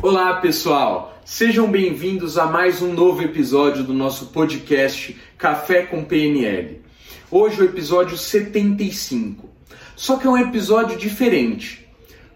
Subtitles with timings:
[0.00, 1.18] Olá, pessoal!
[1.24, 6.80] Sejam bem-vindos a mais um novo episódio do nosso podcast Café com PNL.
[7.28, 9.48] Hoje é o episódio 75.
[9.96, 11.84] Só que é um episódio diferente,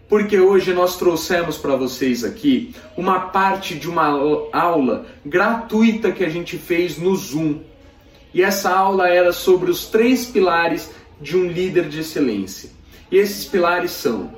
[0.09, 4.09] porque hoje nós trouxemos para vocês aqui uma parte de uma
[4.51, 7.61] aula gratuita que a gente fez no Zoom.
[8.33, 10.91] E essa aula era sobre os três pilares
[11.21, 12.69] de um líder de excelência.
[13.09, 14.33] E esses pilares são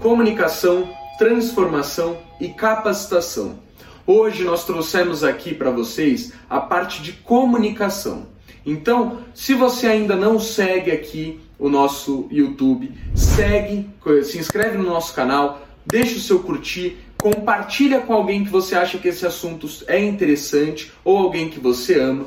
[0.00, 3.58] comunicação, transformação e capacitação.
[4.06, 8.26] Hoje nós trouxemos aqui para vocês a parte de comunicação.
[8.66, 13.88] Então, se você ainda não segue aqui o nosso YouTube, segue,
[14.24, 18.98] se inscreve no nosso canal, deixa o seu curtir, compartilha com alguém que você acha
[18.98, 22.26] que esse assunto é interessante ou alguém que você ama.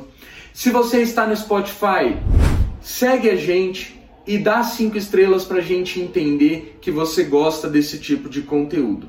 [0.52, 2.16] Se você está no Spotify,
[2.80, 3.97] segue a gente,
[4.28, 9.08] e dá cinco estrelas para a gente entender que você gosta desse tipo de conteúdo.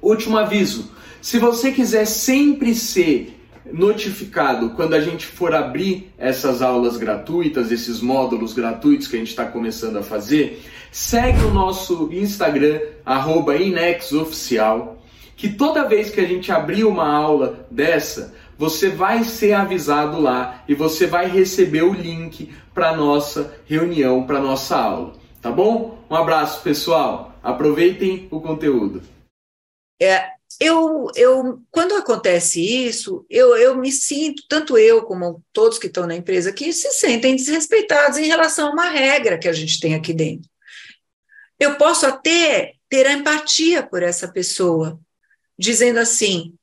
[0.00, 0.90] Último aviso:
[1.20, 3.38] se você quiser sempre ser
[3.70, 9.28] notificado quando a gente for abrir essas aulas gratuitas, esses módulos gratuitos que a gente
[9.28, 12.80] está começando a fazer, segue o nosso Instagram,
[13.60, 15.02] InexOficial,
[15.36, 20.64] que toda vez que a gente abrir uma aula dessa, você vai ser avisado lá
[20.68, 26.04] e você vai receber o link para nossa reunião, para nossa aula, tá bom?
[26.10, 27.34] Um abraço, pessoal.
[27.42, 29.02] Aproveitem o conteúdo.
[30.00, 35.86] É, eu, eu, quando acontece isso, eu, eu me sinto, tanto eu como todos que
[35.86, 39.80] estão na empresa aqui, se sentem desrespeitados em relação a uma regra que a gente
[39.80, 40.48] tem aqui dentro.
[41.58, 44.98] Eu posso até ter a empatia por essa pessoa,
[45.58, 46.54] dizendo assim: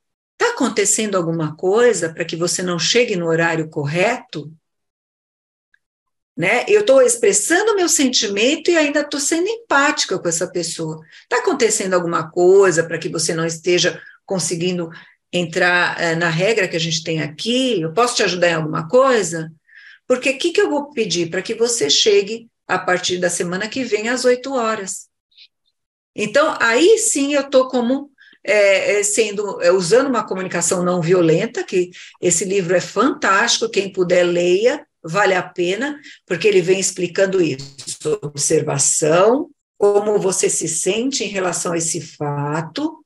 [0.41, 4.51] Está acontecendo alguma coisa para que você não chegue no horário correto?
[6.35, 6.65] Né?
[6.67, 10.99] Eu estou expressando meu sentimento e ainda estou sendo empática com essa pessoa.
[11.21, 14.89] Está acontecendo alguma coisa para que você não esteja conseguindo
[15.31, 17.79] entrar é, na regra que a gente tem aqui?
[17.79, 19.53] Eu posso te ajudar em alguma coisa?
[20.07, 21.29] Porque o que, que eu vou pedir?
[21.29, 25.07] Para que você chegue a partir da semana que vem às 8 horas.
[26.15, 28.10] Então, aí sim eu estou como
[28.43, 33.91] é, é, sendo é, usando uma comunicação não violenta, que esse livro é fantástico, quem
[33.91, 41.23] puder leia, vale a pena, porque ele vem explicando isso, observação, como você se sente
[41.23, 43.03] em relação a esse fato,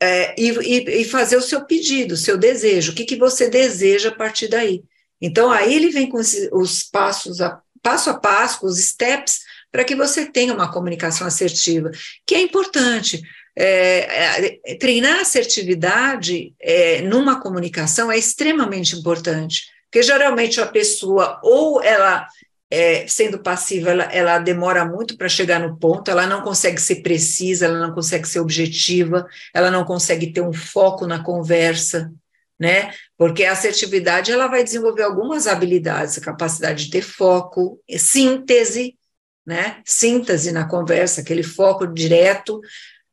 [0.00, 3.48] é, e, e, e, fazer o seu pedido, o seu desejo, o que, que você
[3.48, 4.84] deseja a partir daí.
[5.20, 9.40] Então, aí ele vem com os, os passos, a, passo a passo, os steps,
[9.72, 11.90] para que você tenha uma comunicação assertiva,
[12.26, 13.22] que é importante.
[13.58, 21.82] É, é, treinar assertividade é, numa comunicação é extremamente importante, porque geralmente a pessoa, ou
[21.82, 22.26] ela,
[22.70, 26.96] é, sendo passiva, ela, ela demora muito para chegar no ponto, ela não consegue ser
[26.96, 32.12] precisa, ela não consegue ser objetiva, ela não consegue ter um foco na conversa,
[32.60, 32.92] né?
[33.16, 38.98] Porque a assertividade ela vai desenvolver algumas habilidades, a capacidade de ter foco, síntese,
[39.46, 39.80] né?
[39.84, 42.60] Síntese na conversa, aquele foco direto,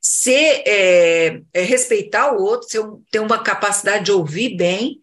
[0.04, 5.00] ser, é, é, respeitar o outro, ser, ter uma capacidade de ouvir bem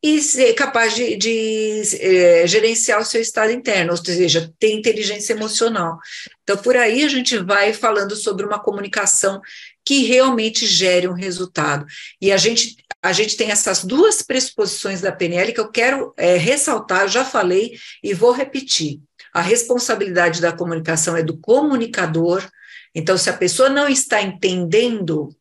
[0.00, 5.32] e ser capaz de, de é, gerenciar o seu estado interno, ou seja, ter inteligência
[5.32, 5.98] emocional.
[6.44, 9.40] Então, por aí a gente vai falando sobre uma comunicação
[9.84, 11.84] que realmente gere um resultado.
[12.20, 16.36] E a gente, a gente tem essas duas pressuposições da PNL que eu quero é,
[16.36, 19.00] ressaltar, eu já falei e vou repetir.
[19.32, 22.46] A responsabilidade da comunicação é do comunicador,
[22.94, 25.34] então, se a pessoa não está entendendo,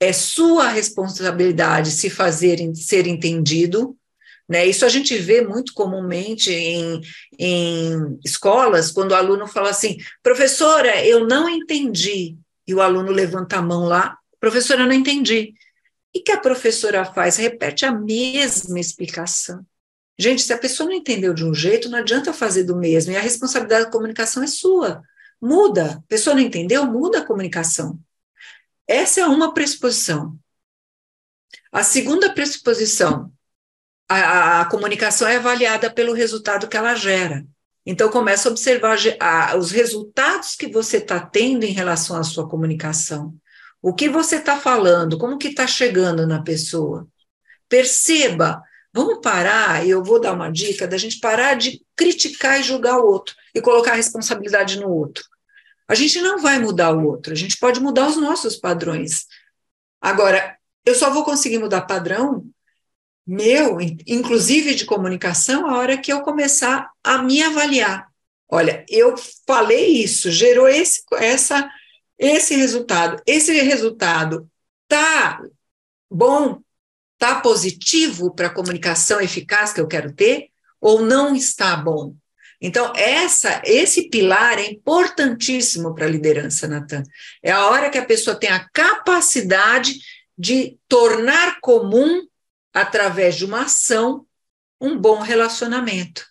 [0.00, 3.96] é sua responsabilidade se fazer ser entendido.
[4.48, 4.64] Né?
[4.64, 7.00] Isso a gente vê muito comumente em,
[7.38, 12.36] em escolas, quando o aluno fala assim: professora, eu não entendi.
[12.66, 15.54] E o aluno levanta a mão lá, professora, eu não entendi.
[16.14, 17.36] E que a professora faz?
[17.36, 19.64] Repete a mesma explicação.
[20.18, 23.16] Gente, se a pessoa não entendeu de um jeito, não adianta fazer do mesmo, e
[23.16, 25.02] a responsabilidade da comunicação é sua.
[25.40, 25.96] Muda.
[25.96, 26.86] A pessoa não entendeu?
[26.86, 27.98] Muda a comunicação.
[28.86, 30.38] Essa é uma pressuposição.
[31.72, 33.30] A segunda pressuposição,
[34.08, 37.44] a, a, comunicação é avaliada pelo resultado que ela gera.
[37.84, 42.48] Então, começa a observar a, os resultados que você está tendo em relação à sua
[42.48, 43.34] comunicação.
[43.82, 47.06] O que você está falando, como que está chegando na pessoa.
[47.68, 48.62] Perceba,
[48.92, 52.98] vamos parar, e eu vou dar uma dica da gente parar de criticar e julgar
[52.98, 55.24] o outro e colocar a responsabilidade no outro.
[55.88, 59.26] A gente não vai mudar o outro, a gente pode mudar os nossos padrões.
[60.00, 62.44] Agora, eu só vou conseguir mudar padrão
[63.26, 68.08] meu, inclusive de comunicação, a hora que eu começar a me avaliar.
[68.48, 71.68] Olha, eu falei isso, gerou esse, essa,
[72.16, 73.20] esse resultado.
[73.26, 74.48] Esse resultado
[74.86, 75.42] tá
[76.08, 76.60] bom,
[77.18, 80.50] tá positivo para a comunicação eficaz que eu quero ter
[80.80, 82.14] ou não está bom?
[82.60, 87.02] Então, essa, esse pilar é importantíssimo para a liderança, Natan.
[87.42, 89.94] É a hora que a pessoa tem a capacidade
[90.36, 92.26] de tornar comum,
[92.72, 94.26] através de uma ação,
[94.80, 96.26] um bom relacionamento.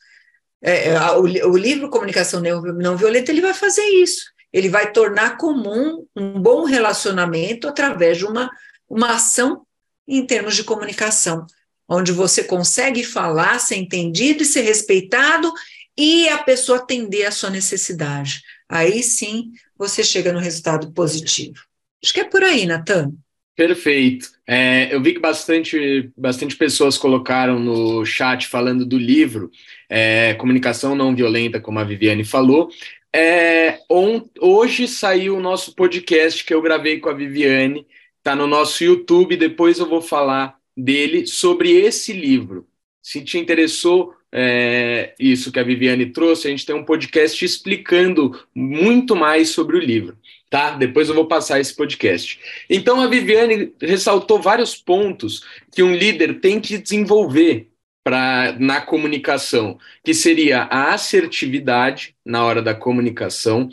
[0.61, 4.25] É, é o, o, livro Comunicação Não Violenta ele vai fazer isso.
[4.53, 8.49] Ele vai tornar comum um bom relacionamento através de uma,
[8.89, 9.65] uma ação
[10.07, 11.45] em termos de comunicação,
[11.87, 15.51] onde você consegue falar, ser entendido e ser respeitado
[15.97, 18.41] e a pessoa atender a sua necessidade.
[18.67, 21.57] Aí sim você chega no resultado positivo.
[22.03, 23.13] Acho que é por aí, Natan.
[23.55, 24.27] Perfeito.
[24.45, 29.49] É, eu vi que bastante, bastante pessoas colocaram no chat falando do livro
[29.89, 32.69] é, Comunicação Não Violenta, como a Viviane falou.
[33.15, 37.87] É, on, hoje saiu o nosso podcast que eu gravei com a Viviane,
[38.17, 39.37] está no nosso YouTube.
[39.37, 42.67] Depois eu vou falar dele sobre esse livro.
[43.01, 48.37] Se te interessou, é, isso que a Viviane trouxe, a gente tem um podcast explicando
[48.53, 50.17] muito mais sobre o livro,
[50.49, 50.71] tá?
[50.71, 52.37] Depois eu vou passar esse podcast.
[52.69, 55.41] Então a Viviane ressaltou vários pontos
[55.71, 57.69] que um líder tem que desenvolver
[58.03, 63.69] para na comunicação, que seria a assertividade na hora da comunicação,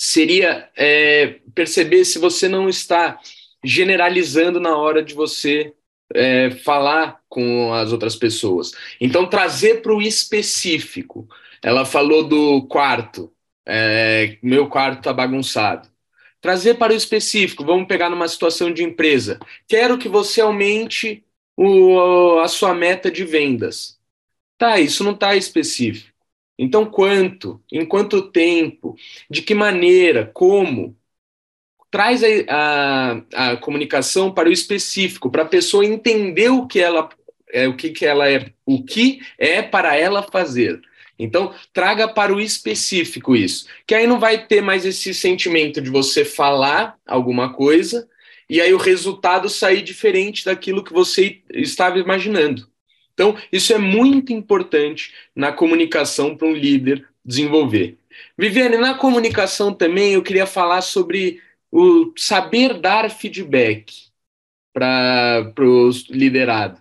[0.00, 3.20] seria é, perceber se você não está
[3.62, 5.74] generalizando na hora de você
[6.14, 8.72] é, falar com as outras pessoas.
[9.00, 11.28] Então, trazer para o específico.
[11.62, 13.32] Ela falou do quarto,
[13.66, 15.88] é, meu quarto está bagunçado.
[16.40, 19.40] Trazer para o específico, vamos pegar numa situação de empresa.
[19.66, 21.24] Quero que você aumente
[21.56, 23.98] o, a sua meta de vendas.
[24.58, 26.14] Tá, isso não está específico.
[26.58, 27.62] Então, quanto?
[27.70, 28.96] Em quanto tempo?
[29.28, 30.30] De que maneira?
[30.32, 30.95] Como?
[31.96, 32.26] Traz a,
[33.34, 37.08] a, a comunicação para o específico, para a pessoa entender o que ela
[37.50, 40.78] é, o que, que ela é, o que é para ela fazer.
[41.18, 45.88] Então, traga para o específico isso, que aí não vai ter mais esse sentimento de
[45.88, 48.06] você falar alguma coisa
[48.46, 52.68] e aí o resultado sair diferente daquilo que você estava imaginando.
[53.14, 57.96] Então, isso é muito importante na comunicação para um líder desenvolver.
[58.36, 61.40] Viviane, na comunicação também eu queria falar sobre
[61.70, 63.92] o saber dar feedback
[64.72, 66.80] para o liderado?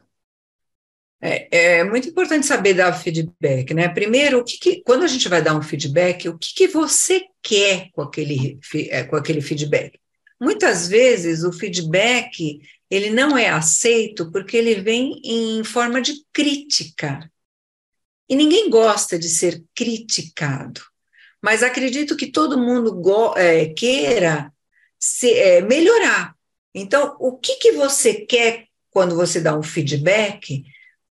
[1.21, 3.87] É, é, muito importante saber dar feedback, né?
[3.89, 7.23] Primeiro, o que, que quando a gente vai dar um feedback, o que, que você
[7.41, 8.59] quer com aquele,
[8.89, 9.99] é, com aquele feedback?
[10.39, 12.61] Muitas vezes o feedback
[12.91, 17.31] ele não é aceito porque ele vem em forma de crítica.
[18.29, 20.81] E ninguém gosta de ser criticado.
[21.41, 23.01] Mas acredito que todo mundo
[23.35, 24.51] é, queira
[25.05, 26.33] se, é, melhorar.
[26.73, 30.63] Então, o que, que você quer quando você dá um feedback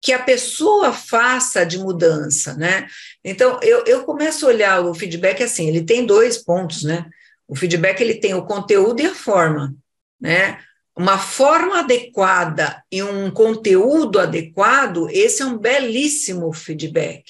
[0.02, 2.88] que a pessoa faça de mudança, né?
[3.25, 7.06] Então, eu, eu começo a olhar o feedback assim, ele tem dois pontos, né?
[7.46, 9.75] O feedback, ele tem o conteúdo e a forma,
[10.20, 10.58] né?
[10.97, 17.25] Uma forma adequada e um conteúdo adequado, esse é um belíssimo feedback.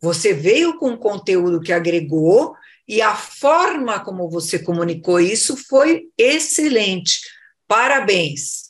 [0.00, 2.54] Você veio com um conteúdo que agregou,
[2.86, 7.20] e a forma como você comunicou isso foi excelente.
[7.66, 8.64] Parabéns.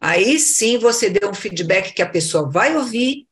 [0.00, 3.26] Aí sim você deu um feedback que a pessoa vai ouvir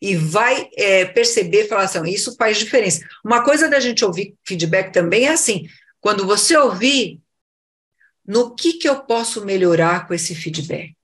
[0.00, 3.06] e vai é, perceber, falar assim, isso faz diferença.
[3.24, 5.66] Uma coisa da gente ouvir feedback também é assim,
[6.00, 7.20] quando você ouvir,
[8.26, 10.94] no que, que eu posso melhorar com esse feedback?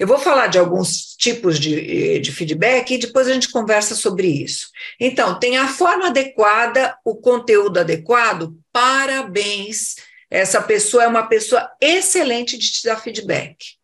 [0.00, 4.28] Eu vou falar de alguns tipos de, de feedback e depois a gente conversa sobre
[4.28, 4.70] isso.
[4.98, 9.96] Então, tem a forma adequada, o conteúdo adequado, parabéns.
[10.30, 13.76] Essa pessoa é uma pessoa excelente de te dar feedback.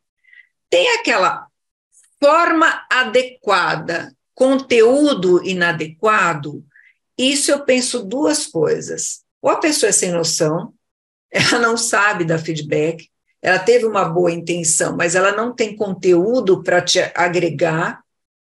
[0.70, 1.48] Tem aquela
[2.18, 6.64] forma adequada, conteúdo inadequado.
[7.18, 9.20] Isso eu penso duas coisas.
[9.42, 10.72] Ou a pessoa é sem noção,
[11.30, 13.10] ela não sabe dar feedback,
[13.42, 18.02] ela teve uma boa intenção, mas ela não tem conteúdo para te agregar.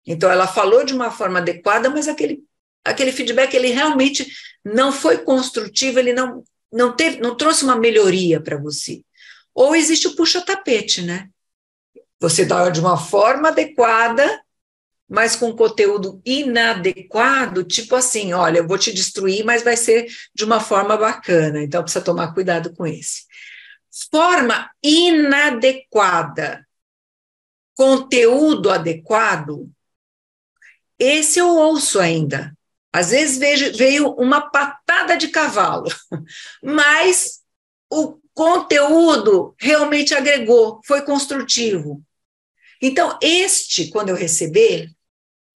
[0.06, 2.42] Então, ela falou de uma forma adequada, mas aquele,
[2.84, 4.26] aquele feedback ele realmente
[4.64, 9.02] não foi construtivo, ele não, não, teve, não trouxe uma melhoria para você.
[9.54, 11.28] Ou existe o puxa-tapete, né?
[12.20, 14.40] Você dá de uma forma adequada,
[15.08, 20.44] mas com conteúdo inadequado, tipo assim, olha, eu vou te destruir, mas vai ser de
[20.44, 21.62] uma forma bacana.
[21.62, 23.26] Então precisa tomar cuidado com esse
[24.10, 26.66] forma inadequada,
[27.74, 29.70] conteúdo adequado,
[30.98, 32.56] esse eu ouço ainda.
[32.92, 35.88] Às vezes vejo, veio uma patada de cavalo,
[36.62, 37.40] mas
[37.90, 42.02] o conteúdo realmente agregou, foi construtivo.
[42.80, 44.90] Então, este, quando eu receber,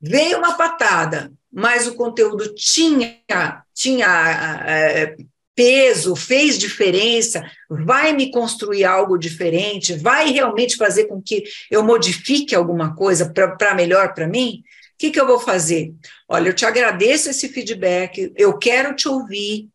[0.00, 5.16] veio uma patada, mas o conteúdo tinha, tinha é,
[5.60, 12.54] peso, fez diferença, vai me construir algo diferente, vai realmente fazer com que eu modifique
[12.54, 14.64] alguma coisa para melhor para mim, o
[14.96, 15.92] que, que eu vou fazer?
[16.26, 19.68] Olha, eu te agradeço esse feedback, eu quero te ouvir.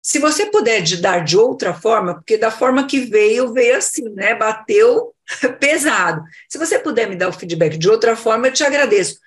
[0.00, 4.08] Se você puder de dar de outra forma, porque da forma que veio, veio assim,
[4.10, 4.32] né?
[4.32, 5.12] Bateu
[5.58, 6.22] pesado.
[6.48, 9.18] Se você puder me dar o feedback de outra forma, eu te agradeço.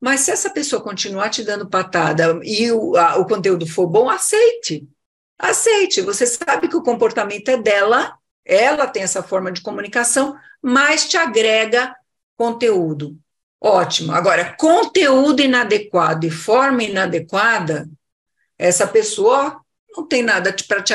[0.00, 4.10] Mas se essa pessoa continuar te dando patada e o, a, o conteúdo for bom,
[4.10, 4.88] aceite
[5.38, 6.00] aceite.
[6.02, 11.16] Você sabe que o comportamento é dela, ela tem essa forma de comunicação, mas te
[11.16, 11.94] agrega
[12.36, 13.16] conteúdo.
[13.60, 14.12] Ótimo.
[14.12, 17.88] Agora, conteúdo inadequado e forma inadequada,
[18.58, 19.60] essa pessoa
[19.96, 20.94] não tem nada para te,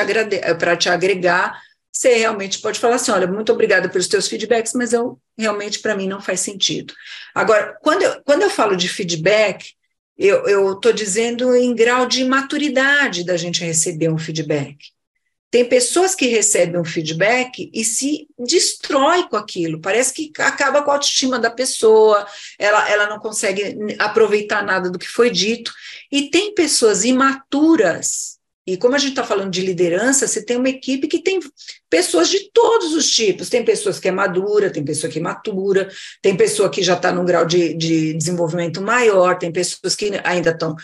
[0.78, 1.60] te agregar.
[1.90, 5.96] Você realmente pode falar assim: olha, muito obrigada pelos teus feedbacks, mas eu realmente para
[5.96, 6.94] mim não faz sentido.
[7.34, 9.74] Agora, quando eu, quando eu falo de feedback,
[10.18, 14.76] eu estou dizendo em grau de maturidade da gente receber um feedback.
[15.50, 20.90] Tem pessoas que recebem um feedback e se destrói com aquilo, parece que acaba com
[20.90, 22.26] a autoestima da pessoa,
[22.58, 25.70] ela, ela não consegue aproveitar nada do que foi dito.
[26.10, 28.31] E tem pessoas imaturas
[28.64, 31.40] e como a gente está falando de liderança, você tem uma equipe que tem
[31.90, 33.48] pessoas de todos os tipos.
[33.48, 35.90] Tem pessoas que é madura, tem pessoa que é matura,
[36.20, 40.50] tem pessoa que já está num grau de, de, desenvolvimento maior, tem pessoas que ainda
[40.50, 40.76] estão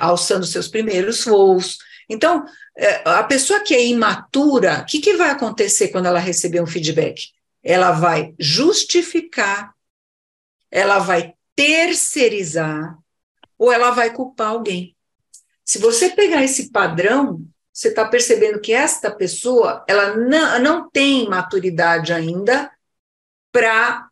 [0.00, 1.76] alçando seus primeiros voos.
[2.08, 2.42] Então,
[2.76, 6.66] é, a pessoa que é imatura, o que, que vai acontecer quando ela receber um
[6.66, 7.28] feedback?
[7.62, 9.74] Ela vai justificar,
[10.70, 12.96] ela vai terceirizar,
[13.58, 14.93] ou ela vai culpar alguém.
[15.64, 17.40] Se você pegar esse padrão,
[17.72, 22.70] você está percebendo que esta pessoa ela não, não tem maturidade ainda
[23.50, 24.08] para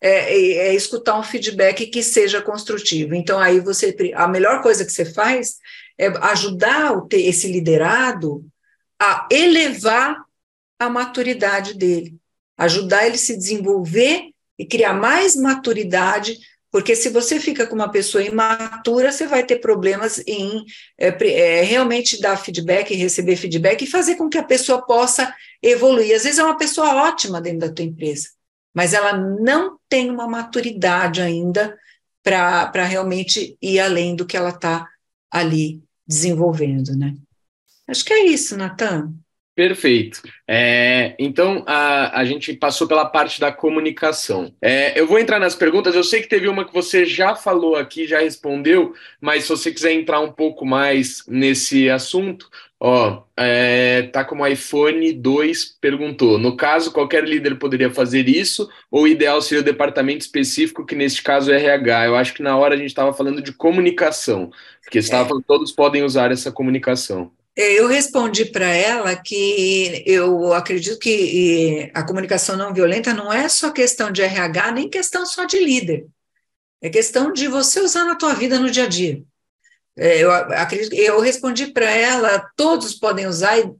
[0.00, 3.14] é, é, é, escutar um feedback que seja construtivo.
[3.14, 5.58] Então, aí você a melhor coisa que você faz
[5.98, 8.44] é ajudar o, esse liderado
[9.00, 10.24] a elevar
[10.78, 12.16] a maturidade dele,
[12.56, 16.38] ajudar ele a se desenvolver e criar mais maturidade
[16.72, 20.64] porque se você fica com uma pessoa imatura, você vai ter problemas em
[20.98, 26.16] é, é, realmente dar feedback, receber feedback e fazer com que a pessoa possa evoluir.
[26.16, 28.30] Às vezes é uma pessoa ótima dentro da tua empresa,
[28.72, 31.78] mas ela não tem uma maturidade ainda
[32.22, 34.88] para realmente ir além do que ela está
[35.30, 37.14] ali desenvolvendo, né?
[37.86, 39.12] Acho que é isso, Natan.
[39.54, 40.22] Perfeito.
[40.48, 44.50] É, então, a, a gente passou pela parte da comunicação.
[44.62, 45.94] É, eu vou entrar nas perguntas.
[45.94, 49.70] Eu sei que teve uma que você já falou aqui, já respondeu, mas se você
[49.70, 52.48] quiser entrar um pouco mais nesse assunto,
[52.80, 56.38] ó, é, tá como iPhone 2 perguntou.
[56.38, 60.94] No caso, qualquer líder poderia fazer isso, ou o ideal seria o departamento específico, que
[60.94, 62.06] neste caso é RH.
[62.06, 64.50] Eu acho que na hora a gente estava falando de comunicação,
[64.82, 65.28] porque você estava é.
[65.28, 67.30] falando todos podem usar essa comunicação.
[67.54, 73.48] É, eu respondi para ela que eu acredito que a comunicação não violenta não é
[73.48, 76.06] só questão de RH, nem questão só de líder.
[76.80, 79.22] É questão de você usar na tua vida no dia a dia.
[79.96, 83.70] É, eu, acredito, eu respondi para ela, todos podem usar e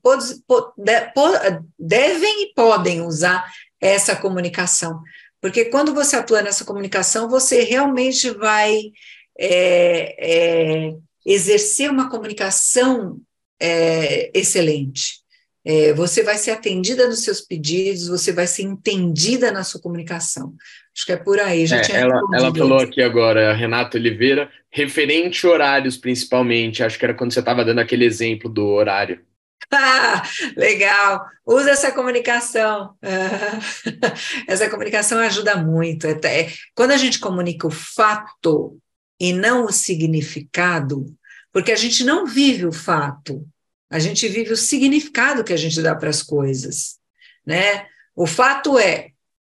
[1.79, 3.51] devem e podem usar
[3.81, 5.01] essa comunicação.
[5.41, 8.93] Porque quando você atua nessa comunicação, você realmente vai
[9.39, 13.19] é, é, exercer uma comunicação
[13.63, 15.23] é, excelente.
[15.65, 20.55] É, você vai ser atendida nos seus pedidos, você vai ser entendida na sua comunicação.
[20.95, 21.65] Acho que é por aí.
[21.67, 26.83] Já é, ela, ela falou aqui agora, Renata Oliveira, referente horários principalmente.
[26.83, 29.21] Acho que era quando você estava dando aquele exemplo do horário.
[29.75, 30.23] Ah,
[30.55, 31.25] legal.
[31.47, 32.95] Usa essa comunicação.
[34.47, 36.07] essa comunicação ajuda muito.
[36.07, 38.79] É, quando a gente comunica o fato
[39.19, 41.07] e não o significado,
[41.51, 43.47] porque a gente não vive o fato,
[43.93, 46.97] a gente vive o significado que a gente dá para as coisas,
[47.45, 47.87] né?
[48.17, 49.11] O fato é,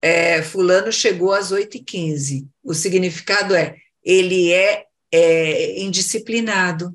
[0.03, 6.93] é, fulano chegou às 8h15, o significado é, ele é, é indisciplinado,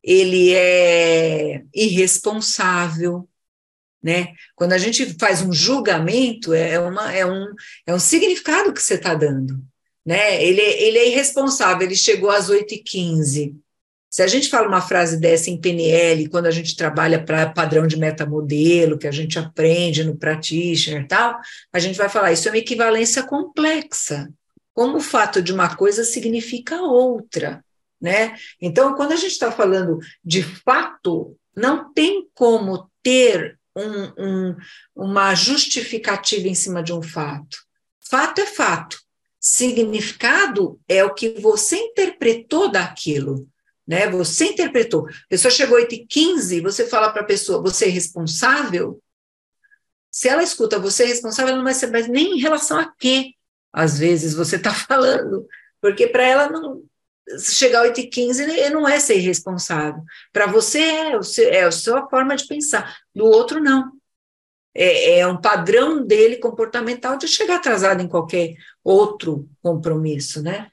[0.00, 3.28] ele é irresponsável,
[4.00, 4.28] né?
[4.54, 7.52] Quando a gente faz um julgamento, é, uma, é, um,
[7.84, 9.60] é um significado que você está dando,
[10.04, 10.40] né?
[10.40, 13.56] Ele, ele é irresponsável, ele chegou às 8h15,
[14.16, 17.86] se a gente fala uma frase dessa em PNL, quando a gente trabalha para padrão
[17.86, 21.38] de metamodelo, que a gente aprende no practitioner e tal,
[21.70, 24.26] a gente vai falar isso é uma equivalência complexa.
[24.72, 27.62] Como o fato de uma coisa significa outra,
[28.00, 28.34] né?
[28.58, 34.56] Então, quando a gente está falando de fato, não tem como ter um, um,
[34.94, 37.58] uma justificativa em cima de um fato.
[38.00, 38.98] Fato é fato.
[39.38, 43.46] Significado é o que você interpretou daquilo.
[43.86, 44.08] Né?
[44.10, 45.08] Você interpretou.
[45.08, 49.00] A pessoa chegou 8 e 15, você fala para a pessoa, você é responsável?
[50.10, 53.34] Se ela escuta você é responsável, ela não vai saber nem em relação a quê,
[53.72, 55.46] às vezes, você está falando.
[55.80, 56.82] Porque para ela não,
[57.38, 60.02] chegar 8 e 15 não é ser irresponsável.
[60.32, 61.12] Para você é,
[61.50, 63.92] é a sua forma de pensar, do outro não.
[64.74, 70.70] É, é, um padrão dele comportamental de chegar atrasado em qualquer outro compromisso, né?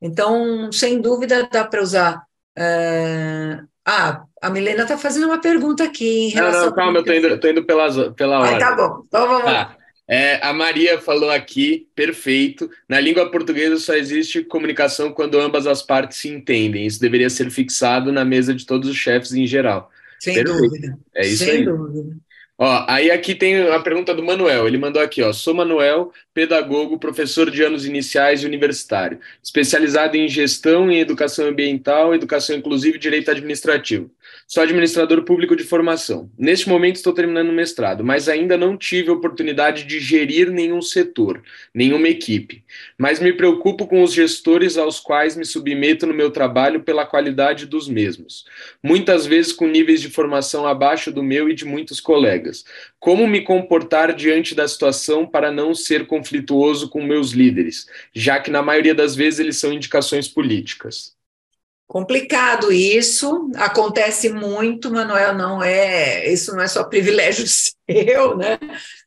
[0.00, 2.22] Então, sem dúvida, dá para usar.
[2.58, 6.60] Uh, ah, a Milena está fazendo uma pergunta aqui em relação.
[6.60, 8.56] Não, não, calma, eu estou indo, tô indo pela, pela hora.
[8.56, 9.64] Ah, tá bom, então vamos lá.
[9.64, 9.76] Tá.
[10.08, 12.68] É, a Maria falou aqui, perfeito.
[12.88, 16.86] Na língua portuguesa só existe comunicação quando ambas as partes se entendem.
[16.86, 19.90] Isso deveria ser fixado na mesa de todos os chefes em geral.
[20.20, 20.60] Sem perfeito.
[20.60, 20.98] dúvida.
[21.14, 21.64] É isso Sem aí.
[21.64, 22.16] dúvida.
[22.64, 24.68] Ó, aí aqui tem a pergunta do Manuel.
[24.68, 25.32] Ele mandou aqui, ó.
[25.32, 32.14] Sou Manuel, pedagogo, professor de anos iniciais e universitário, especializado em gestão em educação ambiental,
[32.14, 34.12] educação inclusiva e direito administrativo.
[34.46, 36.30] Sou administrador público de formação.
[36.38, 41.42] Neste momento estou terminando o mestrado, mas ainda não tive oportunidade de gerir nenhum setor,
[41.74, 42.62] nenhuma equipe.
[42.96, 47.66] Mas me preocupo com os gestores aos quais me submeto no meu trabalho pela qualidade
[47.66, 48.44] dos mesmos.
[48.82, 52.51] Muitas vezes com níveis de formação abaixo do meu e de muitos colegas.
[52.98, 58.50] Como me comportar diante da situação para não ser conflituoso com meus líderes, já que
[58.50, 61.14] na maioria das vezes eles são indicações políticas?
[61.86, 68.58] Complicado isso, acontece muito, Manuel, não é, isso não é só privilégio seu, né,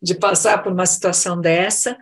[0.01, 1.97] de passar por uma situação dessa,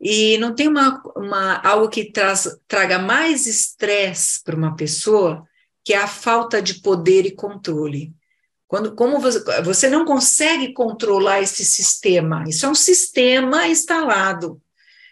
[0.00, 5.46] e não tem uma, uma algo que traz, traga mais estresse para uma pessoa,
[5.84, 8.12] que é a falta de poder e controle.
[8.74, 14.60] Quando, como você, você não consegue controlar esse sistema, isso é um sistema instalado,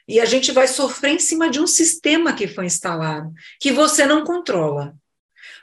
[0.08, 4.04] e a gente vai sofrer em cima de um sistema que foi instalado, que você
[4.04, 4.96] não controla.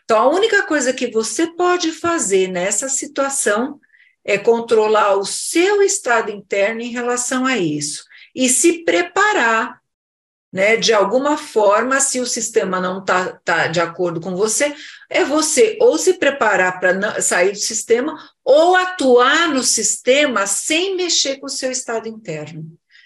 [0.06, 3.82] Então, a única coisa que você pode fazer nessa situação
[4.24, 8.06] é controlar o seu estado interno em relação a isso.
[8.34, 9.79] E se preparar,
[10.52, 14.76] né, de alguma forma, se o sistema não está tá de acordo com você,
[15.10, 21.38] é você ou se preparar para sair do sistema ou atuar no sistema sem mexer
[21.38, 22.66] com o seu estado interno,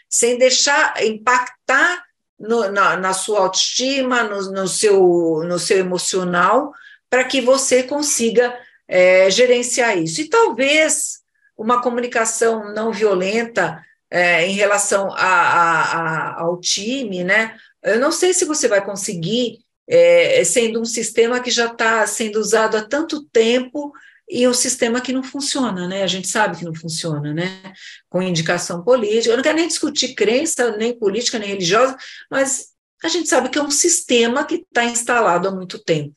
[0.10, 2.04] sem deixar impactar
[2.40, 6.74] no, na, na, sua autoestima, no, no, seu, no seu emocional,
[7.10, 10.22] para que você consiga é, gerenciar isso.
[10.22, 11.22] E talvez
[11.58, 13.82] uma comunicação não violenta
[14.14, 17.58] é, em relação a, a, a, ao time, né?
[17.82, 22.38] Eu não sei se você vai conseguir, é, sendo um sistema que já está sendo
[22.40, 23.92] usado há tanto tempo
[24.30, 26.04] e um sistema que não funciona, né?
[26.04, 27.74] A gente sabe que não funciona, né?
[28.08, 29.34] Com indicação política.
[29.34, 31.98] Eu não quero nem discutir crença, nem política, nem religiosa,
[32.30, 32.68] mas
[33.04, 36.16] a gente sabe que é um sistema que está instalado há muito tempo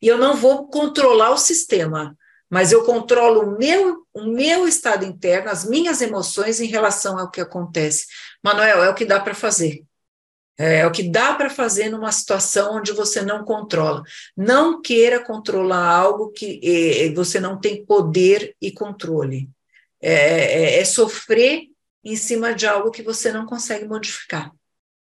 [0.00, 2.16] e eu não vou controlar o sistema,
[2.50, 7.30] mas eu controlo o meu, o meu estado interno, as minhas emoções em relação ao
[7.30, 8.06] que acontece.
[8.42, 9.84] Manuel, é o que dá para fazer.
[10.58, 14.02] É, é o que dá para fazer numa situação onde você não controla.
[14.36, 19.48] Não queira controlar algo que você não tem poder e controle.
[20.00, 21.68] É, é, é sofrer
[22.02, 24.52] em cima de algo que você não consegue modificar.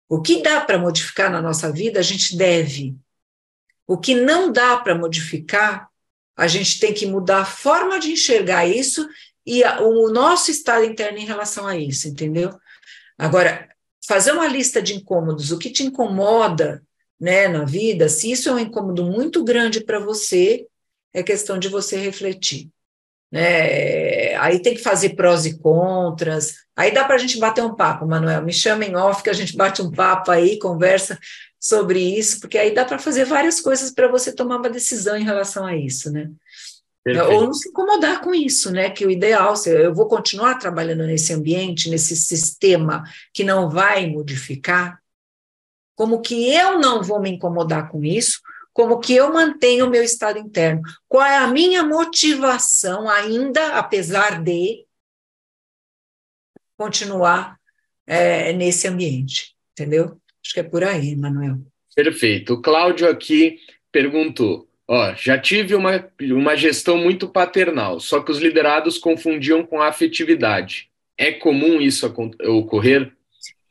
[0.07, 2.95] O que dá para modificar na nossa vida, a gente deve.
[3.87, 5.89] O que não dá para modificar,
[6.35, 9.07] a gente tem que mudar a forma de enxergar isso
[9.45, 12.51] e a, o nosso estado interno em relação a isso, entendeu?
[13.17, 13.69] Agora,
[14.07, 16.83] fazer uma lista de incômodos, o que te incomoda
[17.19, 20.65] né, na vida, se isso é um incômodo muito grande para você,
[21.13, 22.69] é questão de você refletir.
[23.31, 24.35] Né?
[24.35, 26.53] Aí tem que fazer prós e contras.
[26.75, 28.43] Aí dá para a gente bater um papo, Manuel.
[28.43, 31.17] Me chama em off que a gente bate um papo aí, conversa
[31.63, 35.23] sobre isso, porque aí dá para fazer várias coisas para você tomar uma decisão em
[35.23, 36.29] relação a isso, né?
[37.01, 37.31] Perfeito.
[37.31, 38.89] Ou não se incomodar com isso, né?
[38.89, 45.01] Que o ideal, eu vou continuar trabalhando nesse ambiente, nesse sistema que não vai modificar,
[45.95, 48.41] como que eu não vou me incomodar com isso,
[48.73, 54.43] como que eu mantenho o meu estado interno, qual é a minha motivação ainda, apesar
[54.43, 54.85] de
[56.75, 57.57] continuar
[58.05, 60.19] é, nesse ambiente, entendeu?
[60.43, 61.59] Acho que é por aí, Manuel.
[61.95, 62.53] Perfeito.
[62.53, 63.59] O Cláudio aqui
[63.91, 69.81] perguntou: ó, já tive uma, uma gestão muito paternal, só que os liderados confundiam com
[69.81, 70.89] a afetividade.
[71.17, 72.11] É comum isso
[72.45, 73.11] ocorrer?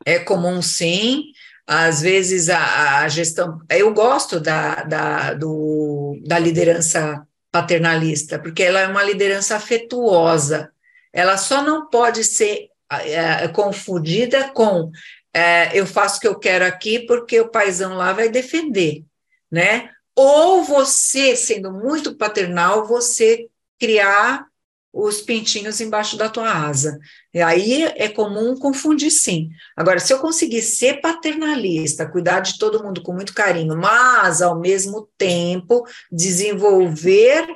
[0.05, 1.25] É comum, sim.
[1.65, 3.59] Às vezes a, a gestão.
[3.69, 10.71] Eu gosto da, da, do, da liderança paternalista, porque ela é uma liderança afetuosa.
[11.13, 14.91] ela só não pode ser é, confundida com
[15.33, 19.03] é, eu faço o que eu quero aqui porque o paizão lá vai defender,
[19.51, 19.89] né?
[20.15, 23.47] Ou você, sendo muito paternal, você
[23.79, 24.45] criar
[24.93, 26.99] os pintinhos embaixo da tua asa.
[27.33, 29.49] E aí é comum confundir sim.
[29.75, 34.59] Agora, se eu conseguir ser paternalista, cuidar de todo mundo com muito carinho, mas ao
[34.59, 37.47] mesmo tempo desenvolver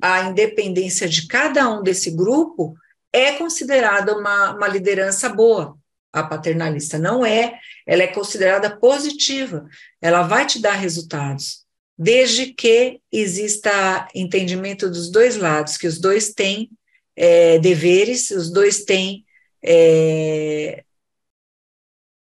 [0.00, 2.74] a independência de cada um desse grupo,
[3.12, 5.78] é considerada uma, uma liderança boa,
[6.12, 6.98] a paternalista.
[6.98, 9.66] Não é, ela é considerada positiva,
[10.00, 11.62] ela vai te dar resultados
[11.96, 16.70] desde que exista entendimento dos dois lados, que os dois têm
[17.14, 19.24] é, deveres, os dois têm
[19.62, 20.84] é,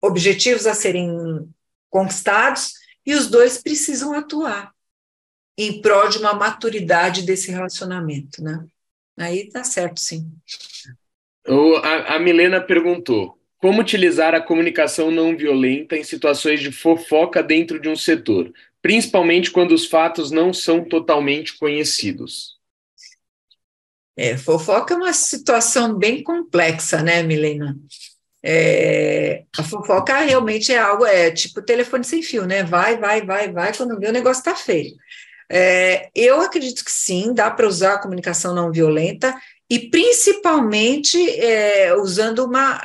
[0.02, 1.08] objetivos a serem
[1.88, 2.72] conquistados
[3.04, 4.72] e os dois precisam atuar
[5.56, 8.66] em prol de uma maturidade desse relacionamento, né?
[9.18, 10.32] Aí tá certo, sim.
[11.46, 17.42] O, a, a Milena perguntou: como utilizar a comunicação não violenta em situações de fofoca
[17.42, 22.58] dentro de um setor, principalmente quando os fatos não são totalmente conhecidos?
[24.16, 27.76] É, fofoca é uma situação bem complexa, né, Milena?
[28.42, 32.64] É, a fofoca realmente é algo, é tipo telefone sem fio, né?
[32.64, 34.94] Vai, vai, vai, vai, quando vê o negócio tá feio.
[35.52, 39.34] É, eu acredito que sim, dá para usar a comunicação não violenta
[39.70, 42.76] e principalmente é, usando uma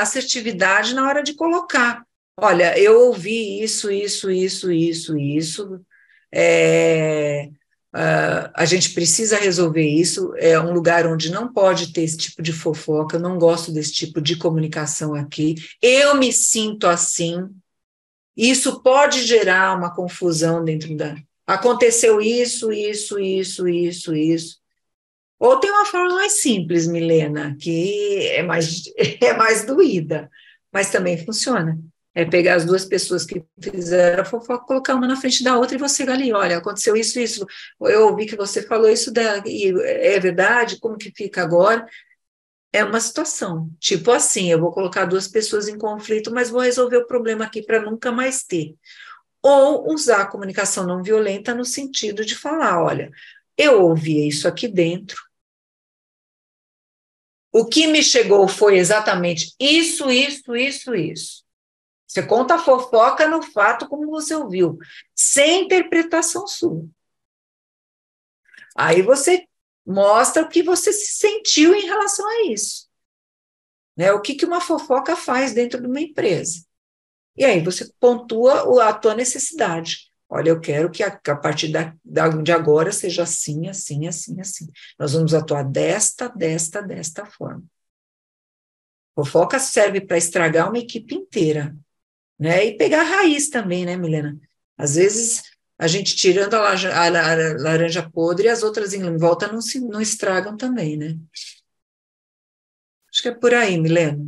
[0.00, 2.02] assertividade na hora de colocar.
[2.38, 5.80] Olha, eu ouvi isso, isso, isso, isso, isso.
[6.32, 7.50] É,
[7.92, 10.32] a gente precisa resolver isso.
[10.36, 13.16] É um lugar onde não pode ter esse tipo de fofoca.
[13.16, 15.56] Eu não gosto desse tipo de comunicação aqui.
[15.82, 17.48] Eu me sinto assim.
[18.34, 21.14] Isso pode gerar uma confusão dentro da.
[21.46, 24.59] Aconteceu isso, isso, isso, isso, isso.
[25.40, 28.84] Ou tem uma forma mais simples, Milena, que é mais,
[29.20, 30.30] é mais doída,
[30.72, 31.76] mas também funciona
[32.14, 35.76] é pegar as duas pessoas que fizeram a fofoca, colocar uma na frente da outra
[35.76, 37.46] e você ali, olha, aconteceu isso, isso,
[37.80, 41.86] eu ouvi que você falou isso, da, e é verdade, como que fica agora?
[42.72, 46.98] É uma situação, tipo assim, eu vou colocar duas pessoas em conflito, mas vou resolver
[46.98, 48.74] o problema aqui para nunca mais ter.
[49.42, 53.10] Ou usar a comunicação não violenta no sentido de falar, olha,
[53.56, 55.16] eu ouvi isso aqui dentro,
[57.52, 61.44] o que me chegou foi exatamente isso, isso, isso, isso.
[62.06, 64.78] Você conta a fofoca no fato como você ouviu,
[65.14, 66.84] sem interpretação sua.
[68.76, 69.46] Aí você
[69.86, 72.88] mostra o que você se sentiu em relação a isso.
[73.96, 74.12] Né?
[74.12, 76.64] O que, que uma fofoca faz dentro de uma empresa.
[77.36, 80.09] E aí você pontua a tua necessidade.
[80.30, 84.40] Olha, eu quero que a, a partir da, da, de agora seja assim, assim, assim,
[84.40, 84.66] assim.
[84.98, 87.64] Nós vamos atuar desta, desta, desta forma.
[89.14, 91.76] Fofoca serve para estragar uma equipe inteira
[92.40, 92.64] né?
[92.64, 94.40] E pegar a raiz também, né, Milena?
[94.78, 95.42] Às vezes
[95.78, 97.08] a gente tirando a laranja, a
[97.62, 101.18] laranja podre, as outras em volta não se não estragam também, né?
[103.12, 104.26] Acho que é por aí, Milena.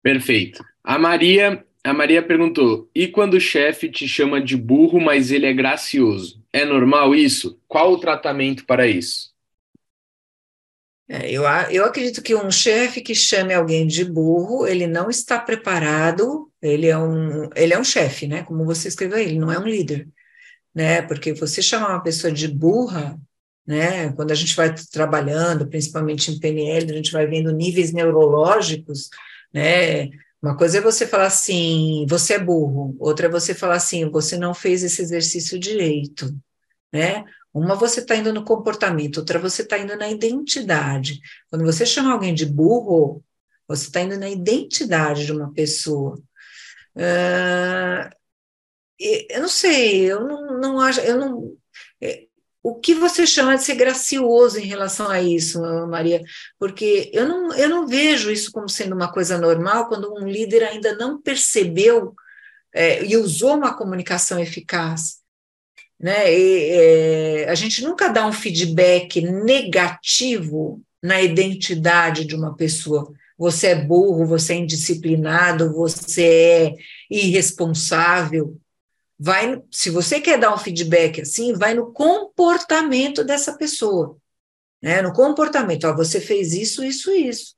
[0.00, 0.64] Perfeito.
[0.84, 5.46] A Maria, a Maria perguntou: "E quando o chefe te chama de burro, mas ele
[5.46, 6.42] é gracioso?
[6.52, 7.60] É normal isso?
[7.68, 9.30] Qual o tratamento para isso?"
[11.08, 15.40] É, eu, eu acredito que um chefe que chame alguém de burro, ele não está
[15.40, 18.44] preparado, ele é um, ele é um chefe, né?
[18.44, 20.08] Como você escreveu aí, ele não é um líder,
[20.74, 21.02] né?
[21.02, 23.20] Porque você chamar uma pessoa de burra,
[23.66, 24.12] né?
[24.12, 29.10] Quando a gente vai trabalhando, principalmente em PNL, a gente vai vendo níveis neurológicos,
[29.52, 30.10] né?
[30.42, 34.38] Uma coisa é você falar assim, você é burro, outra é você falar assim, você
[34.38, 36.34] não fez esse exercício direito,
[36.92, 37.24] né?
[37.52, 41.20] Uma você está indo no comportamento, outra você está indo na identidade.
[41.50, 43.22] Quando você chama alguém de burro,
[43.68, 46.16] você está indo na identidade de uma pessoa.
[46.96, 48.10] Uh,
[48.98, 51.56] eu não sei, eu não, não acho, eu não.
[52.62, 56.22] O que você chama de ser gracioso em relação a isso, Maria?
[56.58, 60.64] Porque eu não, eu não vejo isso como sendo uma coisa normal quando um líder
[60.64, 62.14] ainda não percebeu
[62.72, 65.20] é, e usou uma comunicação eficaz.
[65.98, 66.32] Né?
[66.32, 73.10] E, é, a gente nunca dá um feedback negativo na identidade de uma pessoa.
[73.38, 76.74] Você é burro, você é indisciplinado, você é
[77.10, 78.58] irresponsável.
[79.22, 84.16] Vai, se você quer dar um feedback assim, vai no comportamento dessa pessoa,
[84.82, 85.02] né?
[85.02, 87.54] No comportamento, ó, você fez isso, isso, isso.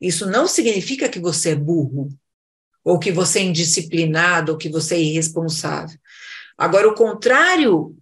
[0.00, 2.08] Isso não significa que você é burro,
[2.82, 5.96] ou que você é indisciplinado, ou que você é irresponsável.
[6.58, 7.96] Agora, o contrário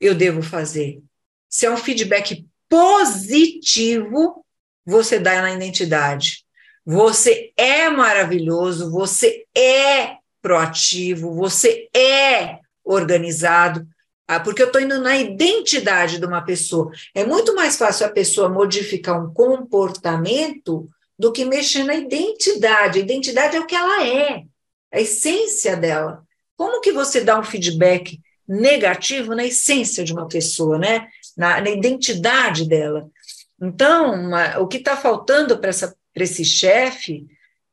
[0.00, 1.02] eu devo fazer.
[1.50, 4.46] Se é um feedback positivo,
[4.82, 6.42] você dá na identidade.
[6.86, 10.16] Você é maravilhoso, você é
[10.46, 13.84] proativo, você é organizado,
[14.28, 16.92] ah, porque eu estou indo na identidade de uma pessoa.
[17.12, 23.00] É muito mais fácil a pessoa modificar um comportamento do que mexer na identidade.
[23.00, 24.44] A identidade é o que ela é,
[24.92, 26.22] a essência dela.
[26.56, 31.08] Como que você dá um feedback negativo na essência de uma pessoa, né?
[31.36, 33.10] na, na identidade dela?
[33.60, 35.70] Então, uma, o que está faltando para
[36.14, 37.26] esse chefe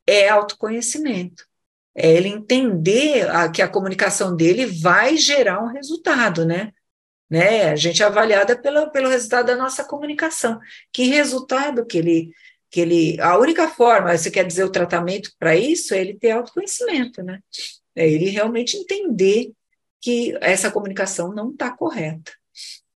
[0.08, 1.53] é autoconhecimento
[1.96, 6.72] é ele entender a, que a comunicação dele vai gerar um resultado, né?
[7.30, 7.70] né?
[7.70, 10.60] A gente é avaliada pelo, pelo resultado da nossa comunicação.
[10.92, 12.32] Que resultado que ele,
[12.70, 13.20] que ele.
[13.22, 17.40] A única forma, você quer dizer o tratamento para isso, é ele ter autoconhecimento, né?
[17.96, 19.52] É ele realmente entender
[20.02, 22.32] que essa comunicação não está correta.